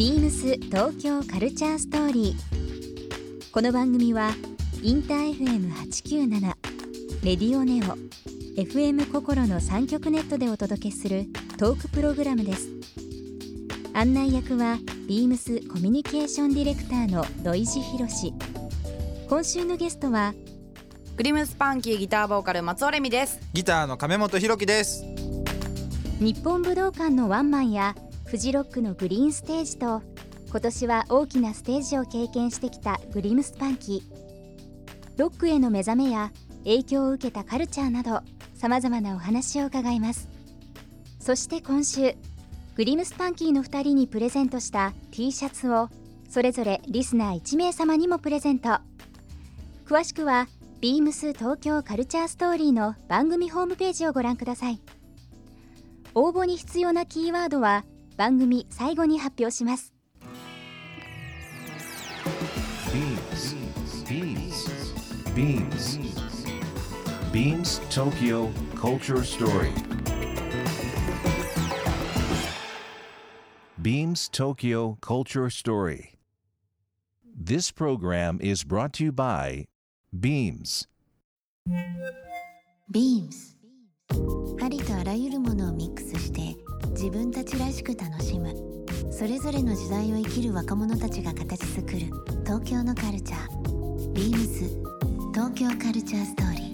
[0.00, 3.50] ビームス東京カルチャーストーリー。
[3.52, 4.30] この番組は
[4.82, 6.40] インター FM897
[7.22, 7.98] レディオネオ
[8.58, 11.26] FM 心の三極ネットでお届けする
[11.58, 12.70] トークプログラムです。
[13.92, 18.32] 案内役はビームスコミュニケーションディレクターの土井博志。
[19.28, 20.32] 今週のゲストは
[21.18, 25.04] グリムスパンキーギターボーカル松尾レミですギターの亀本ひろきです
[26.20, 27.94] 日本武道館のワンマンや
[28.30, 30.04] フジロックのグリーンステージと
[30.50, 35.18] 今年は大きなステージを経験してきたグリムスパンキー。
[35.18, 38.20] ロックへの目覚めや影響を受けたカルチャーなど
[38.54, 40.28] さまざまなお話を伺います。
[41.18, 42.14] そして今週
[42.76, 45.88] グリムスパンキーの2人にプレゼントした T シャツを
[46.28, 48.78] それぞれリスナー1名様にもプレゼント。
[49.86, 50.46] 詳しくは
[50.80, 54.80] ビームス東京カルチャーストーリーの番組ホームページをご覧ください。
[56.14, 57.84] 応募に必要なキーワードは
[58.20, 59.94] 番組最後に発表します
[64.04, 64.60] Beams.
[65.34, 65.98] Beams.
[67.32, 69.72] Beams Tokyo Culture Story.
[73.80, 76.18] Beams Tokyo Culture Story.
[77.34, 79.64] This program is brought to you by
[80.12, 80.86] Beams.
[82.90, 83.59] ビームス
[84.62, 86.56] ありとあらゆるものをミックスして
[86.90, 88.54] 自分たちらしく楽しむ。
[89.10, 91.98] それぞれの時代を生きる若者たちが形作る
[92.44, 94.12] 東京のカルチャー。
[94.12, 94.64] ビームス
[95.32, 96.70] 東京カルチャーストーリー。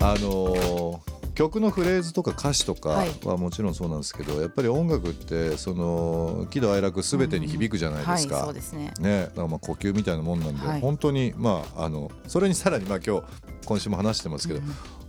[0.00, 1.05] あのー
[1.36, 3.10] 曲のフレーズとか歌詞とかはい。
[3.24, 8.36] はもちろんそうなんですけど、やっぱり音楽ってその喜怒哀楽すべてに響くじゃないですか。
[8.36, 8.92] はいそうですね。
[8.98, 10.80] ね、だからまあ呼吸みたいなもんなんで、はい。
[10.80, 13.22] 本当にまああのそれにさらにまあ今日
[13.66, 14.60] 今週も話してますけど、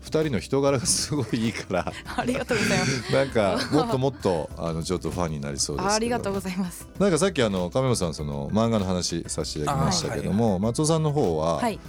[0.01, 1.93] 二人の人柄がすごいいいから。
[2.17, 3.11] ありがとうございます。
[3.15, 5.89] なんか もっともっとあのちょっとファンになりそうです。
[5.89, 6.89] ありがとうございます。
[6.99, 11.79] なんかさっきあの亀本さんその漫画の話させていただきましたけども、松尾さんの方は、はい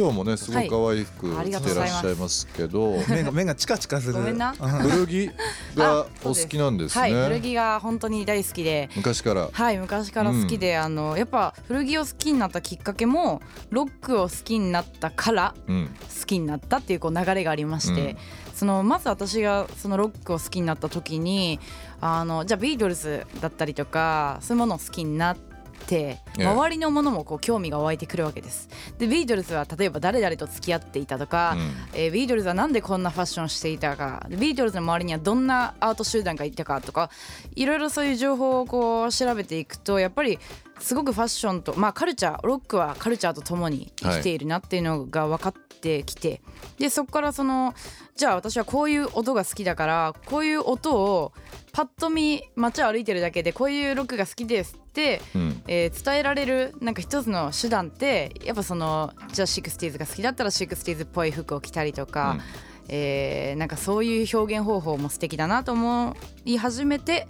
[0.00, 2.96] 今日もねすごく可愛い服着てがとうございますらっしゃいますけど。
[3.10, 5.30] 目が目がチカチカする古着
[5.76, 7.40] がお好きなんですはい古ね。
[7.42, 9.50] 着が本当に大好きで昔から。
[9.52, 15.90] はい昔から好きで、あのやっぱ古着を好きになったきっかけもロックを好きになったからうん。
[16.18, 18.16] 好きになったっていうこう流れがありまして、うん
[18.54, 21.58] そのまず私がそのロックを好きになった時に
[21.98, 25.49] あのじゃあビートルズだったりとかそういうものを好きになって。
[25.90, 26.46] ええ。
[26.46, 28.68] 周りのものもこう興味が湧いてくるわけです。
[28.98, 31.98] でビートルズは例えば誰々と付き合っていたとか、うん。
[31.98, 37.10] えービートルズはなんでこんなファッションしていたかでビートルズの周りにはどんなアート集団がいたかとか
[37.54, 40.38] いろいろそういう情報をこう調べていくとやっぱり
[40.80, 46.40] すごくファッションとまあカルチャーロックはカルチャーとともに生きているなっていうのが分かってきて、
[46.78, 47.74] でそこからその
[48.16, 51.32] じゃあ私はこういう音が好きだからこういう音を
[51.72, 55.62] パッと見街を歩いてるだけでこういうロックが好きですって、うん。
[55.66, 62.40] えー伝えられるなんか一つの手段ってやっぱそのじゃあ 60s が好きだったら 60s っぽい服を着たりとか、うん
[62.88, 67.28] えーなんかそういう表現方法も素敵だなと思い始めて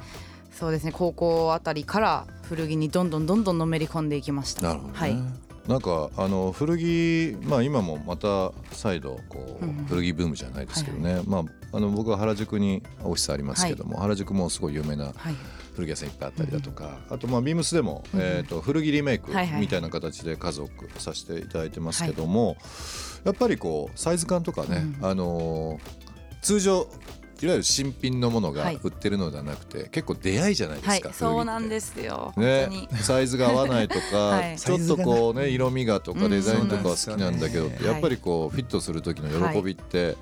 [0.52, 0.92] そうですね。
[0.92, 4.62] 高校あたりから古着にどんどんどんどんのめり込んでいきました。
[4.62, 4.98] なるほどね。
[4.98, 5.16] はい。
[5.68, 9.84] なんかあの古着まあ今もまた再度こう、うんうん。
[9.84, 11.22] 古着ブームじゃないですけどね。
[11.26, 15.14] まああの僕は原宿にオフィスありますけども、原宿もすごい有名なはい。
[15.74, 19.60] 古着屋さんいっぱいあったりだとか、あとまあビームスでも、うんえっ、と古着リメイクはいはい。
[19.60, 22.56] みたいな形で数多くさせていただいてますけども、
[23.24, 25.06] やっぱりこうサイズ感とかね、うん。
[25.06, 26.10] あのー
[26.42, 26.88] 通常
[27.42, 28.80] いわゆる新品のものがはい。
[28.82, 32.68] 売ってるのではなくて、結構出会いじゃないではいすか、そうなんすですよ、ね
[33.00, 34.58] サイズが合わないとか、 はい。
[34.58, 36.30] ちょっとこうね色味がとかうん。
[36.30, 37.86] デザインとかは好きなんだけど、そうなんね。
[37.86, 40.16] やっぱりこうフィットする時の喜びって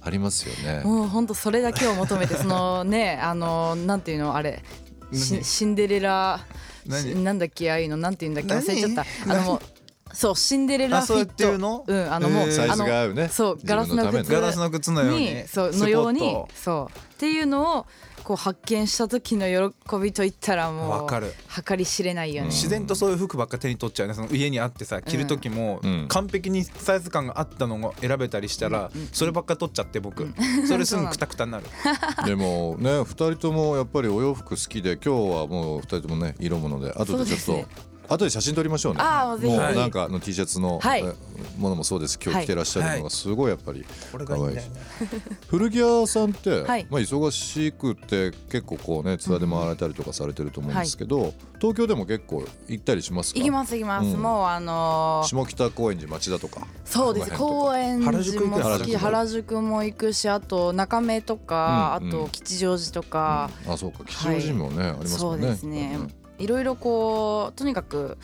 [0.00, 0.82] ありますよね。
[0.84, 4.62] もう本当それだけを求めて そのねあのなんていうのあれ
[5.12, 6.40] シンデレラ
[6.86, 9.32] なんだっけああいうのなんていうんだっけ何忘れちゃった。
[9.32, 9.60] あのもう
[10.16, 11.84] そうシンデレラフィッあそうやっていうの？
[11.86, 13.28] トうんあのもう、サイズあのが合うね。
[13.28, 15.26] そうガラスの靴ガラスの靴のように。
[15.26, 16.98] にそうのようにそう。
[16.98, 17.86] っていうのを
[18.24, 21.34] こう発見した時の喜びといったらもうわかる。
[21.66, 24.14] 計り知れないよね、自然とそういう服ばっか手に取っちゃうね。
[24.14, 26.06] その家にあってさ着る時もうん。
[26.08, 30.26] 完璧にサイズ感があったのを選べたりしたらそればっか取っちゃって僕。
[30.66, 31.66] それすぐクタクタになる。
[32.24, 36.90] でもね2人ともやっぱりお洋服好きで今日はもう2人ともね色物で。
[36.92, 37.66] 後でちょっとそうですね
[38.08, 39.00] 後で写真撮りましょうね。
[39.02, 39.54] あーぜひ。
[39.54, 41.04] もうはいなんかあの T シャツの、はい。
[41.04, 41.14] え
[41.58, 42.18] ものもそうです。
[42.22, 43.84] 今日着てらっしゃるのがすごいやっぱり。
[44.12, 44.72] これがいいんだよね。
[45.48, 46.86] 古着屋さんって、はい。
[46.90, 53.38] まあ、忙しくて結構こうねツアーで回られたりとかされてると思うんですけど、東京でも結構行ったりしますか？
[53.38, 54.20] 行きます行きます、うん。
[54.20, 56.66] もうあのー下北高円寺町田とか。
[56.84, 57.30] そうです。
[57.32, 57.38] この辺とか。
[57.38, 58.98] 高円原宿寺も行く好き原宿。
[58.98, 62.14] 原宿も行くしあと中目とか、うんうん。
[62.14, 64.04] あと吉祥寺とか、あそうか。
[64.04, 65.46] 吉祥寺もね、ありますもんね。
[65.46, 65.98] そうですね
[66.38, 68.18] いろいろこうとにかく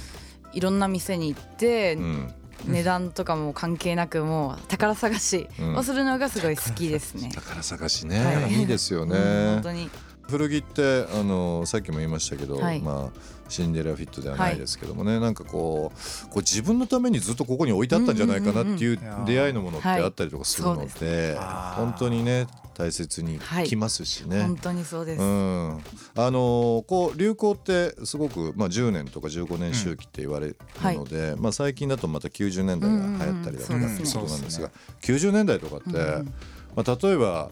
[0.52, 2.34] いろんな店に行って、うん、うん
[2.66, 7.30] 値段とかも関係なくもう宝探しをするのがすごい好きですね。
[7.34, 8.60] 宝探しね、はい。
[8.60, 9.90] い、いですよね、うん本当に。
[10.28, 12.80] 古着ってあのさっきも言いましたけど、はい。
[12.80, 20.88] まあシンデレラフィットではないですけどもね、なんかこうこう自分のためにずっとここに置いてあったんじゃないかなっていう出会いのものってあったりとかするのはい。
[21.00, 21.36] で,、
[21.76, 23.66] 本当にね大切にはい。
[23.66, 24.42] きますしね。
[24.42, 25.22] 本当にそうです。
[25.22, 25.80] うん、
[26.16, 36.34] あのこう流行ってすごく、まあ、10年とか15年周期って言われるので、まあ、最近だとまた90年代が流行ったりだとかうんうんうんっていうことなんですが、そう90年代とかって、うんうん。
[36.76, 37.50] まあ、例えば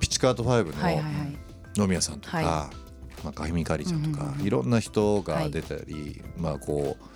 [0.00, 1.38] ピチカート5はいはいはのい。
[1.76, 2.70] 野宮さんとか、は
[3.24, 4.46] まあ、カヒミカリちゃんとか、うんうんうん。
[4.46, 7.12] いろんな人が出たり、まあこう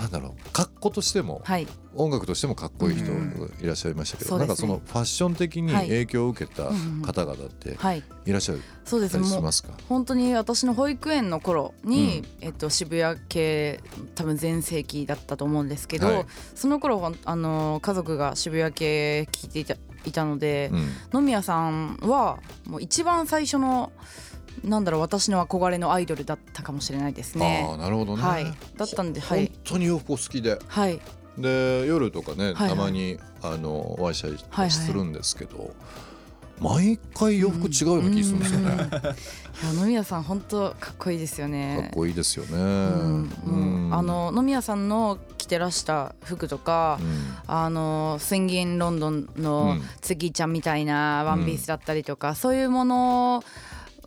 [0.00, 1.66] なんだろう格好としても、はい。
[1.94, 3.52] 音楽としてもかっこいい人うん。
[3.60, 4.48] いらっしゃいましたけど、そうですね。
[4.48, 5.88] なんかそのファッション的にはい。
[5.88, 8.02] 影響を受けたうんうん方々ってはい。
[8.26, 9.22] いらっしゃるそうです。
[9.24, 13.80] しますか、本当に私の保育園の頃に、えっと、渋谷系
[14.14, 16.26] 多分全盛期だったと思うんですけど、はい。
[16.54, 19.76] その頃あの家族が渋谷系聞いていた
[20.06, 20.88] いたのでう、ん。
[21.12, 23.92] 野宮さんはもう一番最初の
[24.64, 27.68] なんだろう私の憧れのアイドルだったかもしれないですあね。
[27.70, 27.76] あ。
[27.76, 28.44] なるほどね、はい、
[28.76, 29.46] だったんで、はい。
[29.46, 30.58] 本、当に洋服お好きで。
[30.66, 31.00] はい、
[31.38, 32.68] で夜とかね、はいはい。
[32.68, 35.74] たまにあのお会いしたりするんですけど、
[36.60, 41.88] 毎回洋服違うような気するんですよね、かいや野宮さん本当かっこいいですよね。
[41.88, 43.94] っこいいですよね、うんうん。
[43.94, 47.36] あの野宮さんの着てらした服とか、うん。
[47.46, 49.82] あのスインギンロンドンうのん。
[50.02, 53.42] ツギちゃんみたいなワンピースだったりとか、そういうもの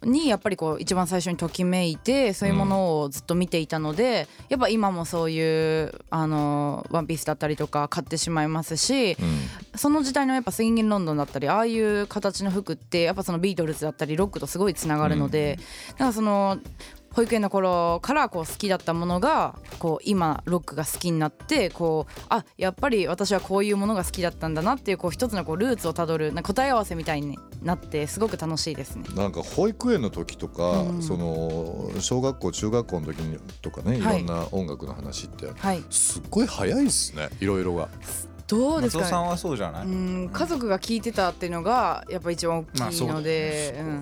[0.05, 9.17] にやっぱりこう一番最初にときめいてそういうものをずっと見ていたので、やっぱ今もそういうあのワンピースだったりとか買ってしまいますし、うん。
[9.75, 15.57] その時代のやっぱスインギンロンドンだったりああいう形の服ってやっぱそのビートルズだったりロックとすごいつながるので、
[15.91, 16.59] だからその
[17.13, 29.05] 保育園の頃からこう好きだったものがこう今ロックが好きになってこうあやっぱり私はこういうものが好きだったんだなっていうこう一つのこうルーツをたどる答え合わせみたいになってすごく楽しいですね。
[29.15, 31.03] なんか保育園の時とか、うん。
[31.03, 37.89] その小学校中学校の時にとかねいはいろんな音楽の話って、はい、すっごい早いですねいろいろが。
[38.47, 39.03] どうですか？
[39.03, 43.99] ね松尾さんはそうじゃない、うん家族が聞いてたっていうのがやっぱ一番大きいので、まあ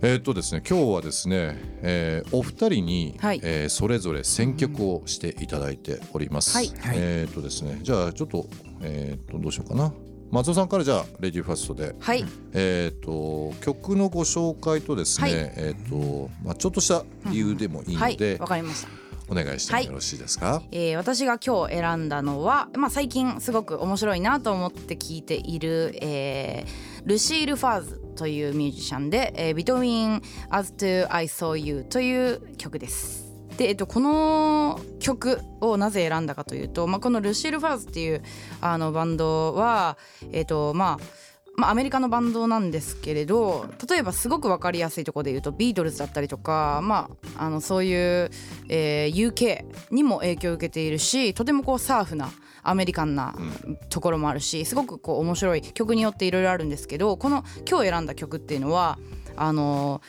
[0.00, 3.40] えーっとですね今日はですね、えーお二人に、はい。
[3.42, 6.56] えーそれぞれ選曲をしていただいております。
[6.56, 6.70] はい。
[6.94, 8.46] えーっとですねじゃあちょっと,、
[8.80, 9.92] えーっとどうしようかな。
[10.30, 12.24] 松尾さんからじゃあレディーファーストで、はい。
[12.52, 15.40] えーっと曲のご紹介とですね、はい。
[15.56, 18.12] えーっとまあ、ちょっとした理由でもいいはい。
[18.12, 18.88] ので、わかりました。
[19.30, 20.62] お願いしてもよろしいですか？
[20.70, 30.20] えー私が今日選んだのは、まあ、最近すごく面白いなと思って聴いている、えールシール・ファーズというミュージシャンで「えー Between
[30.50, 33.32] As to I Saw You」という曲です。
[33.56, 38.22] で、えっと、この曲をなぜ選んだかというと、まあ、このルシール・ファーズっていう
[38.60, 39.96] あのバンドは、
[40.32, 41.04] えっとまあ、
[41.58, 48.30] まあ、アメリカのバンドなんですけれど例えばすごく分かりやすいところで言うとビートルズだったりとか、まあ、あのそういう、
[48.68, 52.30] えー UK にも影響を受けているしとてもこうサーフな
[52.62, 53.34] アメリカンな
[53.88, 58.98] ところもあるしすごくこう面白い曲によっていろいろあるんですけどこの今日選んだ曲っていうのは
[59.40, 60.00] あの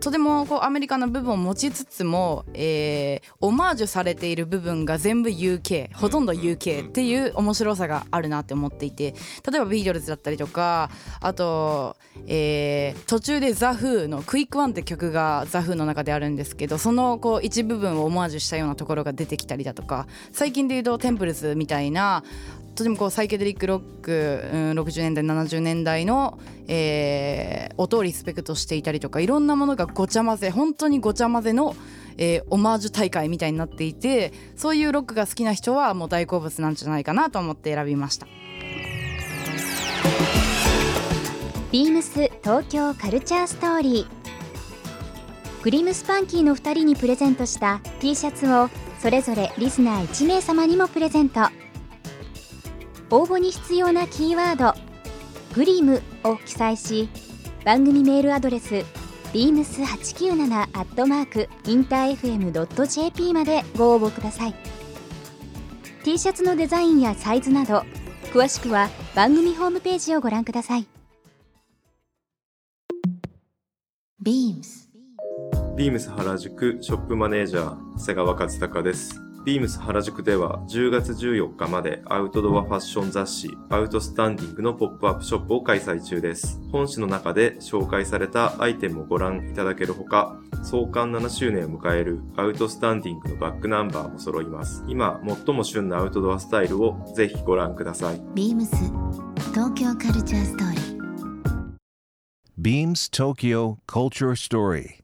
[0.00, 9.14] とてもこうアメリカの部分を持ちつつも、えーオマージュされている部分が全部 UK ほとんど UK っていう面白さがあるなって思っていて
[9.48, 11.96] 例えばビートルズだったりとかあと、
[12.26, 22.24] えー途中でザ・フーの「クイックワン」って曲がザ・フーの中であるんですけどそのこう一部分をオマージュしたようなところが出てきたりだとか最近で言うとテンプルズみたいな
[22.74, 26.38] とてもこうサイケデリックロック、うん、60年代70年代の、
[26.68, 31.74] えー音をリスペクトしていたりとかいろんなものがごちゃ混ぜ本当にごちゃ混ぜの、
[32.18, 38.26] えーオマージュ大会みたいになっていてそういうロックが好きな人はもう大好物なんじゃないかなと思って選びました。
[41.72, 44.22] ビームス東京カルチャーストーリー
[45.62, 51.40] グリムスパンキーの2人にプレゼントした T シャツをそれぞれリスナー1名様にもプレゼント
[53.12, 54.74] 応募に必要なキーワード
[55.54, 57.10] 「グリム」を記載し
[57.62, 58.86] 番組メールアドレス
[59.34, 64.54] beams897 アットマークインター FM.jp までご応募ください。
[66.04, 67.84] T シャツのデザインやサイズなど
[68.32, 70.86] 詳しくは番組ホームページをご覧ください。
[74.24, 74.88] Beams
[75.76, 79.31] ビームス原宿ショップマネージャー長谷川和孝です。
[79.44, 86.60] ビームス原宿では10月14日までアウトドアファッション雑誌アウトスタンディングのポップアップショップを開催中です。
[86.70, 94.84] 本誌の中で紹介されたアイテムをご覧いただけるほか、創刊7周年を迎えるアウトスタンディングのバックナンバーも揃います。
[94.86, 98.20] 今最も旬なアウトドアスタイルをぜひご覧ください。
[98.36, 98.68] beams
[99.52, 100.82] 東京カルチャーストーリー
[102.56, 105.00] Beams Tokyo Culture Story.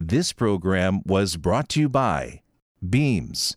[0.00, 2.40] This program was brought to you by
[2.82, 3.56] Beams.